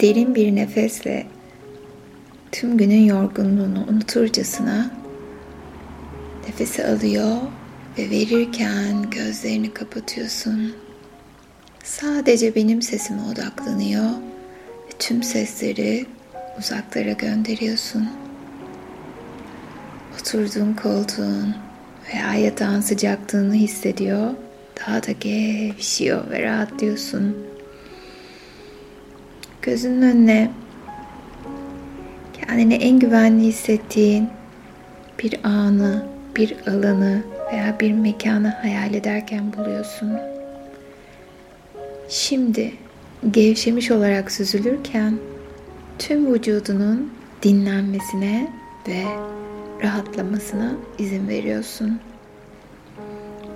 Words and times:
Derin 0.00 0.34
bir 0.34 0.54
nefesle 0.54 1.26
tüm 2.52 2.76
günün 2.76 3.04
yorgunluğunu 3.04 3.86
unuturcasına 3.90 4.90
nefesi 6.46 6.86
alıyor 6.86 7.36
ve 7.98 8.10
verirken 8.10 9.10
gözlerini 9.10 9.74
kapatıyorsun. 9.74 10.74
Sadece 11.84 12.54
benim 12.54 12.82
sesime 12.82 13.22
odaklanıyor 13.32 14.10
ve 14.86 14.90
tüm 14.98 15.22
sesleri 15.22 16.06
uzaklara 16.58 17.12
gönderiyorsun. 17.12 18.08
Oturduğun 20.20 20.74
koltuğun 20.74 21.54
veya 22.08 22.34
yatağın 22.34 22.80
sıcaklığını 22.80 23.54
hissediyor. 23.54 24.30
Daha 24.80 25.02
da 25.02 25.12
gevşiyor 25.12 26.30
ve 26.30 26.42
rahatlıyorsun. 26.42 27.36
Gözünün 29.64 30.02
önüne 30.02 30.50
kendini 32.32 32.74
en 32.74 32.98
güvenli 32.98 33.44
hissettiğin 33.44 34.28
bir 35.22 35.40
anı, 35.44 36.06
bir 36.36 36.56
alanı 36.66 37.22
veya 37.52 37.76
bir 37.80 37.92
mekanı 37.92 38.48
hayal 38.48 38.94
ederken 38.94 39.52
buluyorsun. 39.56 40.12
Şimdi 42.08 42.72
gevşemiş 43.30 43.90
olarak 43.90 44.32
süzülürken 44.32 45.18
tüm 45.98 46.34
vücudunun 46.34 47.12
dinlenmesine 47.42 48.52
ve 48.88 49.02
rahatlamasına 49.82 50.72
izin 50.98 51.28
veriyorsun. 51.28 52.00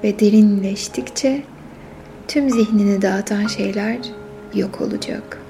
Ve 0.05 0.21
derinleştikçe 0.21 1.43
tüm 2.29 2.51
zihnini 2.51 3.03
dağıtan 3.03 3.47
şeyler 3.47 3.99
yok 4.55 4.81
olacak. 4.81 5.48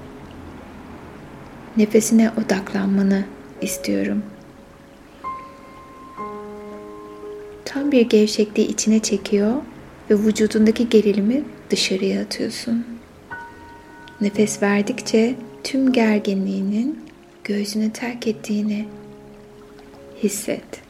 Nefesine 1.78 2.30
odaklanmanı 2.30 3.24
istiyorum. 3.62 4.22
Tam 7.64 7.92
bir 7.92 8.08
gevşekliği 8.08 8.68
içine 8.68 8.98
çekiyor 8.98 9.52
ve 10.10 10.14
vücudundaki 10.14 10.88
gerilimi 10.88 11.44
dışarıya 11.70 12.22
atıyorsun. 12.22 12.86
Nefes 14.20 14.62
verdikçe 14.62 15.34
tüm 15.64 15.92
gerginliğinin 15.92 16.98
göğsünü 17.44 17.90
terk 17.92 18.26
ettiğini 18.26 18.88
hisset. 20.22 20.82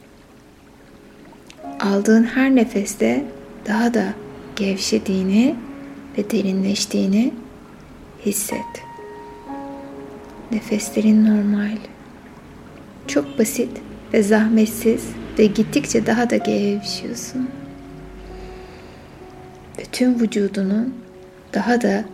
Aldığın 1.79 2.23
her 2.23 2.55
nefeste 2.55 3.25
daha 3.67 3.93
da 3.93 4.13
gevşediğini 4.55 5.55
ve 6.17 6.31
derinleştiğini 6.31 7.33
hisset. 8.25 8.88
Nefeslerin 10.51 11.25
normal. 11.25 11.77
Çok 13.07 13.39
basit 13.39 13.69
ve 14.13 14.23
zahmetsiz 14.23 15.03
ve 15.39 15.45
gittikçe 15.45 16.05
daha 16.05 16.29
da 16.29 16.37
gevşiyorsun. 16.37 17.49
Ve 19.79 19.83
tüm 19.91 20.21
vücudunun 20.21 20.95
daha 21.53 21.81
da 21.81 22.05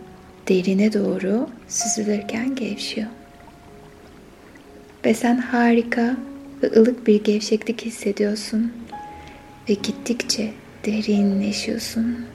derine 0.48 0.92
doğru 0.92 1.48
süzülürken 1.68 2.54
gevşiyor. 2.54 3.08
Ve 5.04 5.14
sen 5.14 5.36
harika 5.36 6.16
ve 6.62 6.80
ılık 6.80 7.06
bir 7.06 7.24
gevşeklik 7.24 7.82
hissediyorsun 7.82 8.72
ve 9.68 9.74
gittikçe 9.74 10.52
derinleşiyorsun. 10.86 12.26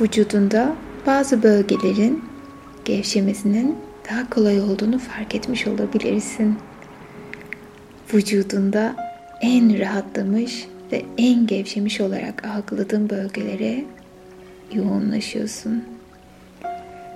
Vücudunda 0.00 0.74
bazı 1.06 1.42
bölgelerin 1.42 2.29
gevşemesinin 2.84 3.76
daha 4.10 4.30
kolay 4.30 4.60
olduğunu 4.60 4.98
fark 4.98 5.34
etmiş 5.34 5.66
olabilirsin. 5.66 6.58
Vücudunda 8.14 8.96
en 9.40 9.78
rahatlamış 9.78 10.66
ve 10.92 11.02
en 11.18 11.46
gevşemiş 11.46 12.00
olarak 12.00 12.44
algıladığın 12.44 13.10
bölgelere 13.10 13.84
yoğunlaşıyorsun. 14.72 15.84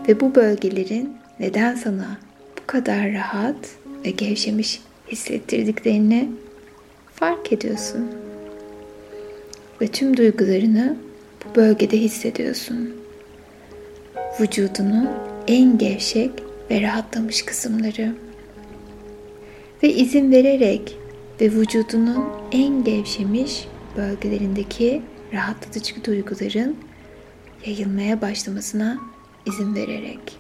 Ve 0.09 0.21
bu 0.21 0.35
bölgelerin 0.35 1.17
neden 1.41 1.75
sana 1.75 2.19
bu 2.59 2.67
kadar 2.67 3.13
rahat 3.13 3.57
ve 4.05 4.11
gevşemiş 4.11 4.81
hissettirdiklerini 5.09 6.31
fark 7.15 7.53
ediyorsun. 7.53 8.11
Ve 9.81 9.89
tüm 9.89 10.17
duygularını 10.17 10.97
bu 11.45 11.55
bölgede 11.57 11.99
hissediyorsun. 11.99 12.95
Vücudunun 14.41 15.09
en 15.49 15.79
gevşek 15.79 16.31
ve 16.71 16.83
rahatlamış 16.83 17.43
kısımları. 17.43 18.15
Ve 19.83 19.93
izin 19.93 20.33
vererek 20.33 20.97
ve 21.41 21.53
vücudunun 21.53 22.25
en 22.53 22.85
gevşemiş 22.85 23.69
bölgelerindeki 23.97 25.03
rahatlatıcı 25.33 26.05
duyguların 26.05 26.77
yayılmaya 27.67 28.21
başlamasına 28.21 28.99
izin 29.47 29.75
vererek. 29.75 30.39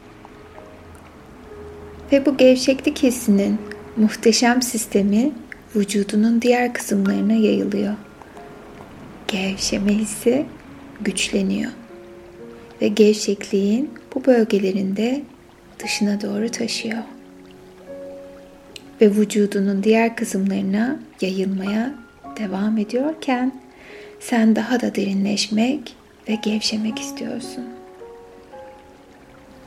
Ve 2.13 2.27
bu 2.27 2.37
gevşeklik 2.37 3.03
hissinin 3.03 3.59
muhteşem 3.97 4.63
sistemi 4.63 5.33
vücudunun 5.77 6.43
diğer 6.43 6.75
kısımlarına 6.75 7.33
yayılıyor. 7.33 7.95
Gevşeme 9.29 9.93
hissi 9.93 10.47
güçleniyor 11.01 11.71
ve 12.83 12.89
gevşekliğin 12.89 13.91
bu 14.15 14.25
bölgelerinde 14.25 15.23
dışına 15.79 16.21
doğru 16.21 16.49
taşıyor. 16.49 17.03
Ve 19.01 19.11
vücudunun 19.11 19.83
diğer 19.83 20.17
kısımlarına 20.17 20.99
yayılmaya 21.21 21.95
devam 22.39 22.79
ediyorken 22.79 23.53
sen 24.21 24.57
daha 24.57 24.81
da 24.81 24.95
derinleşmek 24.95 25.97
ve 26.29 26.35
gevşemek 26.35 26.99
istiyorsun. 26.99 27.65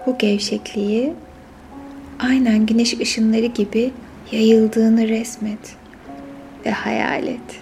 Bu 0.06 0.18
gevşekliği 0.18 1.14
aynen 2.20 2.66
güneş 2.66 2.94
ışınları 3.00 3.46
gibi 3.46 3.92
yayıldığını 4.32 5.08
resmet 5.08 5.76
ve 6.66 6.72
hayal 6.72 7.28
et. 7.28 7.62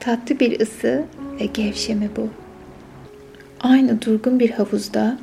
Tatlı 0.00 0.40
bir 0.40 0.60
ısı 0.60 1.04
ve 1.40 1.46
gevşeme 1.46 2.08
bu. 2.16 2.28
Aynı 3.60 4.02
durgun 4.02 4.40
bir 4.40 4.50
havuzda 4.50 5.18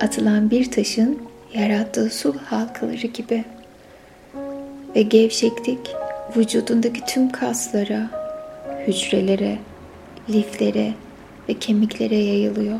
atılan 0.00 0.50
bir 0.50 0.70
taşın 0.70 1.18
yarattığı 1.54 2.10
su 2.10 2.36
halkaları 2.44 3.06
gibi. 3.06 3.44
Ve 4.96 5.02
gevşeklik 5.02 5.94
vücudundaki 6.36 7.00
tüm 7.06 7.30
kaslara, 7.30 8.10
hücrelere, 8.86 9.58
liflere 10.30 10.94
ve 11.48 11.54
kemiklere 11.54 12.16
yayılıyor. 12.16 12.78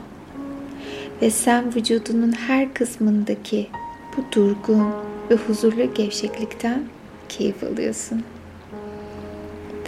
Ve 1.22 1.30
sen 1.30 1.74
vücudunun 1.74 2.32
her 2.32 2.74
kısmındaki 2.74 3.66
bu 4.16 4.32
durgun 4.32 4.86
ve 5.30 5.34
huzurlu 5.34 5.94
gevşeklikten 5.94 6.82
keyif 7.28 7.64
alıyorsun. 7.64 8.22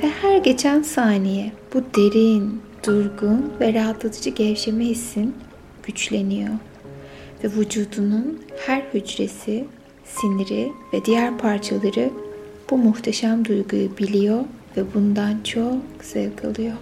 Ve 0.03 0.11
her 0.23 0.39
geçen 0.39 0.83
saniye 0.83 1.53
bu 1.75 1.83
derin, 1.97 2.61
durgun 2.85 3.53
ve 3.61 3.75
rahatlatıcı 3.75 4.31
gevşeme 4.31 4.85
hissin 4.85 5.35
güçleniyor. 5.83 6.55
Ve 7.45 7.49
vücudunun 7.49 8.43
her 8.67 8.83
hücresi, 8.95 9.65
siniri 10.05 10.73
ve 10.93 11.05
diğer 11.05 11.39
parçaları 11.39 12.11
bu 12.71 12.79
muhteşem 12.79 13.45
duyguyu 13.45 13.99
biliyor 13.99 14.45
ve 14.77 14.95
bundan 14.95 15.43
çok 15.45 15.77
zevk 16.03 16.45
alıyor. 16.45 16.77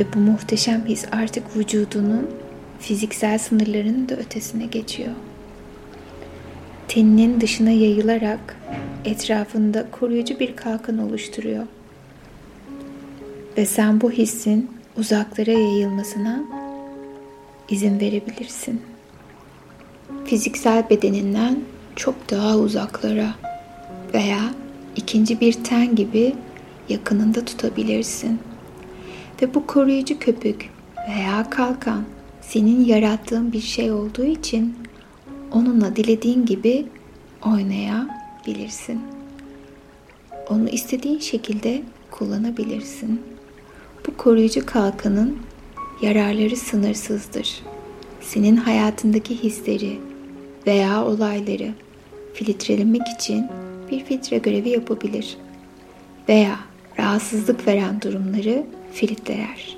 Ve 0.00 0.04
bu 0.14 0.18
muhteşem 0.18 0.86
his 0.86 1.04
artık 1.12 1.56
vücudunun 1.56 2.30
fiziksel 2.80 3.38
sınırlarının 3.38 4.08
da 4.08 4.16
ötesine 4.16 4.66
geçiyor. 4.66 5.12
Teninin 6.88 7.40
dışına 7.40 7.70
yayılarak 7.70 8.56
etrafında 9.04 9.86
koruyucu 9.90 10.40
bir 10.40 10.56
kalkan 10.56 10.98
oluşturuyor. 10.98 11.66
Ve 13.56 13.66
sen 13.66 14.00
bu 14.00 14.10
hissin 14.10 14.70
uzaklara 14.96 15.50
yayılmasına 15.50 16.40
izin 17.68 18.00
verebilirsin. 18.00 18.82
Fiziksel 20.24 20.90
bedeninden 20.90 21.60
çok 21.96 22.30
daha 22.30 22.58
uzaklara 22.58 23.34
veya 24.14 24.40
ikinci 24.96 25.40
bir 25.40 25.52
ten 25.52 25.96
gibi 25.96 26.34
yakınında 26.88 27.44
tutabilirsin. 27.44 28.38
Ve 29.42 29.54
bu 29.54 29.66
koruyucu 29.66 30.18
köpük 30.18 30.70
veya 31.08 31.50
kalkan 31.50 32.04
senin 32.40 32.84
yarattığın 32.84 33.52
bir 33.52 33.60
şey 33.60 33.92
olduğu 33.92 34.24
için 34.24 34.76
onunla 35.52 35.96
dilediğin 35.96 36.46
gibi 36.46 36.86
oynayabilirsin. 37.46 39.00
Onu 40.48 40.68
istediğin 40.68 41.18
şekilde 41.18 41.82
kullanabilirsin. 42.10 43.20
Bu 44.06 44.16
koruyucu 44.16 44.66
kalkanın 44.66 45.38
yararları 46.02 46.56
sınırsızdır. 46.56 47.62
senin 48.20 48.56
hayatındaki 48.56 49.42
hisleri 49.42 49.98
veya 50.66 51.04
olayları 51.04 51.74
filtrelemek 52.34 53.02
için 53.14 53.46
bir 53.90 54.04
filtre 54.04 54.38
görevi 54.38 54.68
yapabilir 54.68 55.36
veya 56.28 56.58
rahatsızlık 56.98 57.66
veren 57.66 58.00
durumları 58.00 58.64
filtreler 58.92 59.76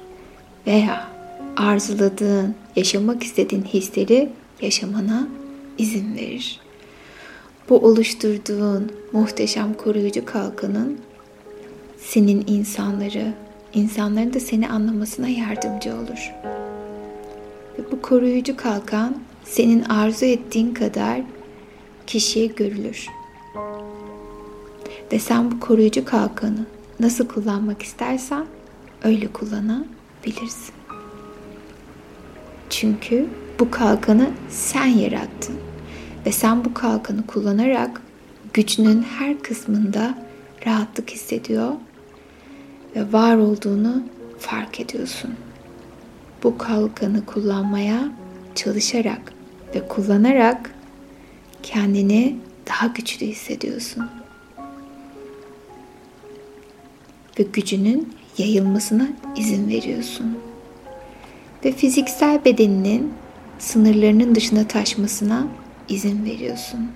veya 0.67 1.09
arzuladığın, 1.57 2.55
yaşamak 2.77 3.23
istediğin 3.23 3.63
hisleri 3.63 4.29
yaşamana 4.61 5.29
izin 5.79 6.15
verir. 6.15 6.61
Bu 7.69 7.79
oluşturduğun 7.79 8.93
muhteşem 9.13 9.75
koruyucu 9.75 10.25
kalkanın 10.25 11.01
senin 11.99 12.45
insanları, 12.47 13.33
insanların 13.75 14.35
da 14.35 14.41
seni 14.41 14.69
anlamasına 14.69 15.29
yardımcı 15.29 15.95
olur. 15.95 16.33
Ve 17.79 17.93
bu 17.93 18.03
koruyucu 18.03 18.57
kalkan 18.57 19.17
senin 19.45 19.83
arzu 19.83 20.27
ettiğin 20.27 20.75
kadar 20.75 21.21
kişiye 22.07 22.47
görülür. 22.47 23.07
Ve 25.13 25.19
sen 25.19 25.51
bu 25.51 25.61
koruyucu 25.61 26.05
kalkanı 26.05 26.67
nasıl 27.01 27.29
kullanmak 27.29 27.83
istersen 27.83 28.47
öyle 29.05 29.27
kullanabilirsin. 29.27 30.75
Çünkü 32.71 33.27
bu 33.61 33.71
kalkanı 33.71 34.31
sen 34.49 34.87
yarattın 34.87 35.57
ve 36.27 36.33
sen 36.33 36.65
bu 36.65 36.75
kalkanı 36.75 37.27
kullanarak 37.27 38.03
gücünün 38.55 39.03
her 39.03 39.39
kısmında 39.43 40.19
rahatlık 40.67 41.11
hissediyor 41.11 41.73
ve 42.97 43.13
var 43.13 43.37
olduğunu 43.37 44.03
fark 44.39 44.81
ediyorsun. 44.81 45.35
Bu 46.43 46.59
kalkanı 46.59 47.27
kullanmaya 47.27 48.13
çalışarak 48.55 49.33
ve 49.75 49.89
kullanarak 49.89 50.75
kendini 51.63 52.37
daha 52.69 52.87
güçlü 52.87 53.27
hissediyorsun. 53.27 54.11
Ve 57.39 57.43
gücünün 57.53 58.13
yayılmasına 58.39 59.09
izin 59.37 59.69
veriyorsun. 59.69 60.39
Ve 61.65 61.73
fiziksel 61.73 62.45
bedeninin 62.45 63.13
sınırlarının 63.59 64.35
dışına 64.35 64.69
taşmasına 64.69 65.47
izin 65.89 66.25
veriyorsun. 66.25 66.91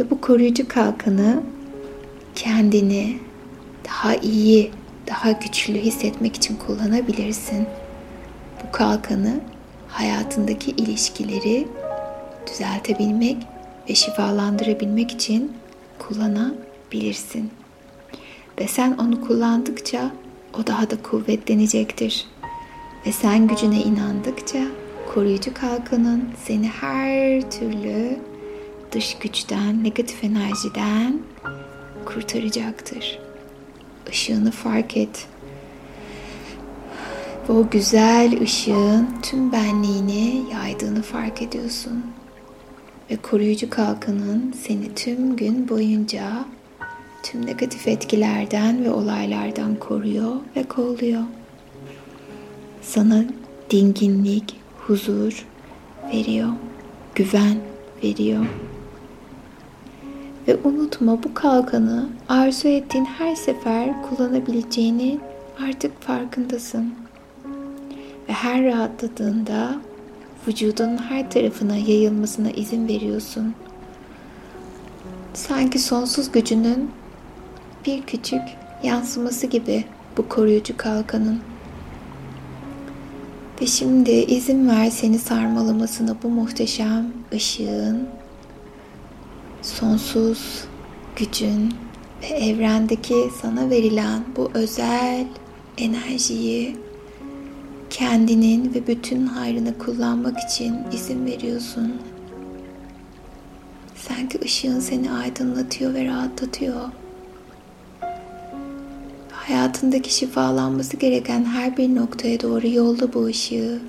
Ve 0.00 0.10
bu 0.10 0.20
koruyucu 0.20 0.68
kalkanı 0.68 1.42
kendini 2.40 3.18
daha 3.88 4.14
iyi, 4.14 4.70
daha 5.08 5.30
güçlü 5.30 5.78
hissetmek 5.78 6.36
için 6.36 6.56
kullanabilirsin. 6.56 7.66
Bu 8.62 8.72
kalkanı 8.72 9.40
hayatındaki 9.88 10.70
ilişkileri 10.70 11.68
düzeltebilmek 12.46 13.36
ve 13.88 13.94
şifalandırabilmek 13.94 15.10
için 15.10 15.52
kullanabilirsin. 15.98 17.50
Ve 18.60 18.68
sen 18.68 18.92
onu 18.92 19.20
kullandıkça 19.20 20.10
o 20.58 20.66
daha 20.66 20.90
da 20.90 21.02
kuvvetlenecektir. 21.02 22.26
Ve 23.06 23.12
sen 23.12 23.46
gücüne 23.46 23.80
inandıkça 23.80 24.58
koruyucu 25.14 25.54
kalkanın 25.54 26.24
seni 26.44 26.68
her 26.68 27.50
türlü 27.50 28.18
dış 28.92 29.18
güçten, 29.18 29.84
negatif 29.84 30.24
enerjiden 30.24 31.20
kurtaracaktır. 32.14 33.18
Işığını 34.12 34.50
fark 34.50 34.96
et. 34.96 35.28
Ve 37.48 37.52
o 37.52 37.70
güzel 37.70 38.40
ışığın 38.42 39.08
tüm 39.22 39.52
benliğini 39.52 40.42
yaydığını 40.52 41.02
fark 41.02 41.42
ediyorsun. 41.42 42.04
Ve 43.10 43.16
koruyucu 43.16 43.70
kalkanın 43.70 44.54
seni 44.66 44.94
tüm 44.94 45.36
gün 45.36 45.68
boyunca 45.68 46.44
tüm 47.22 47.46
negatif 47.46 47.88
etkilerden 47.88 48.84
ve 48.84 48.90
olaylardan 48.90 49.76
koruyor 49.76 50.36
ve 50.56 50.62
kolluyor. 50.62 51.22
Sana 52.82 53.24
dinginlik, 53.70 54.56
huzur 54.78 55.46
veriyor, 56.12 56.48
güven 57.14 57.56
veriyor. 58.04 58.46
Ve 60.50 60.56
unutma 60.64 61.22
bu 61.22 61.34
kalkanı 61.34 62.08
arzu 62.28 62.68
ettiğin 62.68 63.04
her 63.04 63.34
sefer 63.34 64.02
kullanabileceğini 64.02 65.18
artık 65.68 66.02
farkındasın. 66.02 66.94
Ve 68.28 68.32
her 68.32 68.64
rahatladığında 68.64 69.80
vücudun 70.48 70.96
her 70.96 71.30
tarafına 71.30 71.76
yayılmasına 71.76 72.50
izin 72.50 72.88
veriyorsun. 72.88 73.54
Sanki 75.34 75.78
sonsuz 75.78 76.32
gücünün 76.32 76.90
bir 77.86 78.02
küçük 78.02 78.42
yansıması 78.82 79.46
gibi 79.46 79.84
bu 80.16 80.28
koruyucu 80.28 80.76
kalkanın. 80.76 81.40
Ve 83.60 83.66
şimdi 83.66 84.10
izin 84.10 84.68
ver 84.68 84.90
seni 84.90 85.18
sarmalamasına 85.18 86.16
bu 86.22 86.28
muhteşem 86.28 87.12
ışığın, 87.34 88.08
sonsuz 89.62 90.64
gücün 91.16 91.74
ve 92.22 92.26
evrendeki 92.26 93.30
sana 93.42 93.70
verilen 93.70 94.24
bu 94.36 94.50
özel 94.54 95.26
enerjiyi 95.78 96.76
kendinin 97.90 98.74
ve 98.74 98.86
bütün 98.86 99.26
hayrını 99.26 99.78
kullanmak 99.78 100.38
için 100.38 100.76
izin 100.92 101.26
veriyorsun. 101.26 101.92
Sanki 103.94 104.38
ışığın 104.44 104.80
seni 104.80 105.12
aydınlatıyor 105.12 105.94
ve 105.94 106.04
rahatlatıyor 106.04 106.90
hayatındaki 109.50 110.14
şifalanması 110.14 110.96
gereken 110.96 111.44
her 111.44 111.76
bir 111.76 111.94
noktaya 111.94 112.40
doğru 112.40 112.68
yolda 112.68 113.14
bu 113.14 113.24
ışığı. 113.24 113.80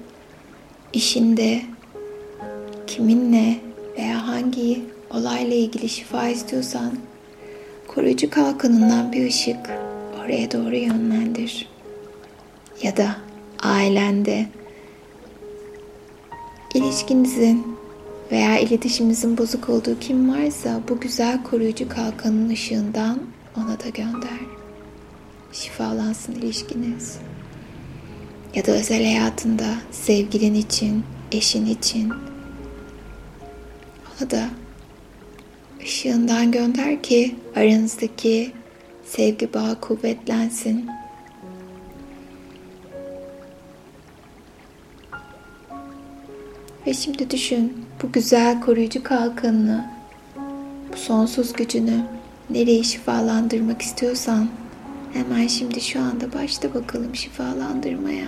İşinde, 0.93 1.61
kiminle 2.87 3.55
veya 3.97 4.27
hangi 4.27 4.85
olayla 5.13 5.55
ilgili 5.55 5.89
şifa 5.89 6.27
istiyorsan 6.27 6.91
koruyucu 7.87 8.29
kalkanından 8.29 9.11
bir 9.11 9.27
ışık 9.27 9.69
oraya 10.19 10.51
doğru 10.51 10.75
yönlendir. 10.75 11.69
Ya 12.83 12.97
da 12.97 13.15
ailende 13.63 14.45
ilişkinizin 16.73 17.77
veya 18.31 18.59
iletişiminizin 18.59 19.37
bozuk 19.37 19.69
olduğu 19.69 19.99
kim 19.99 20.33
varsa 20.33 20.79
bu 20.89 20.99
güzel 20.99 21.43
koruyucu 21.43 21.89
kalkanın 21.89 22.49
ışığından 22.49 23.19
ona 23.57 23.79
da 23.79 23.89
gönder 23.89 24.39
şifalansın 25.53 26.33
ilişkiniz. 26.33 27.17
Ya 28.55 28.65
da 28.65 28.71
özel 28.71 29.03
hayatında 29.03 29.75
sevgilin 29.91 30.53
için, 30.53 31.03
eşin 31.31 31.65
için. 31.65 32.13
Ona 34.21 34.29
da 34.29 34.49
ışığından 35.83 36.51
gönder 36.51 37.03
ki 37.03 37.35
aranızdaki 37.55 38.51
sevgi 39.05 39.53
bağı 39.53 39.79
kuvvetlensin. 39.79 40.89
Ve 46.87 46.93
şimdi 46.93 47.29
düşün 47.29 47.85
bu 48.03 48.11
güzel 48.11 48.61
koruyucu 48.61 49.03
kalkanını, 49.03 49.85
bu 50.93 50.97
sonsuz 50.97 51.53
gücünü 51.53 52.05
nereye 52.49 52.83
şifalandırmak 52.83 53.81
istiyorsan 53.81 54.49
Hemen 55.13 55.47
şimdi 55.47 55.81
şu 55.81 56.01
anda 56.01 56.33
başta 56.33 56.73
bakalım 56.73 57.15
şifalandırmaya. 57.15 58.27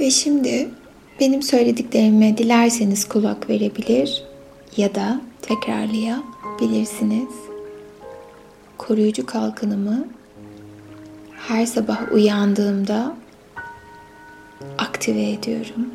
Ve 0.00 0.10
şimdi 0.10 0.70
benim 1.20 1.42
söylediklerime 1.42 2.38
dilerseniz 2.38 3.08
kulak 3.08 3.50
verebilir 3.50 4.24
ya 4.76 4.94
da 4.94 5.20
tekrarlayabilirsiniz. 5.42 7.28
koruyucu 8.78 9.26
kalkanımı 9.26 10.06
her 11.36 11.66
sabah 11.66 12.12
uyandığımda 12.12 13.16
aktive 14.78 15.30
ediyorum. 15.30 15.90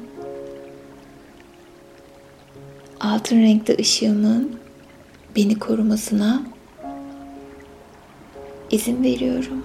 Altın 3.00 3.42
renkli 3.42 3.78
ışığımın 3.80 4.60
beni 5.36 5.60
korumasına 5.60 6.44
izin 8.72 9.04
veriyorum. 9.04 9.64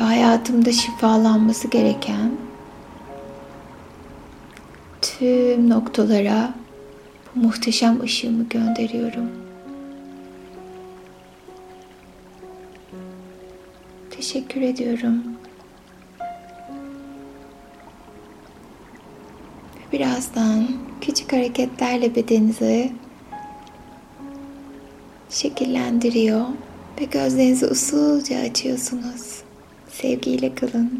Ve 0.00 0.04
hayatımda 0.04 0.72
şifalanması 0.72 1.68
gereken 1.68 2.30
tüm 5.02 5.70
noktalara 5.70 6.54
bu 7.34 7.40
muhteşem 7.40 8.00
ışığımı 8.00 8.48
gönderiyorum. 8.48 9.30
Teşekkür 14.10 14.60
ediyorum. 14.60 15.24
Birazdan 19.92 20.68
küçük 21.00 21.32
hareketlerle 21.32 22.14
bedeninizi 22.14 22.92
şekillendiriyor 25.34 26.46
ve 27.00 27.04
gözlerinizi 27.04 27.66
usulca 27.66 28.38
açıyorsunuz. 28.38 29.42
Sevgiyle 29.88 30.54
kalın. 30.54 30.98